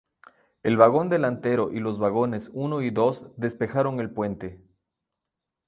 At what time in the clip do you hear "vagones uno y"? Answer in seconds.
1.99-2.89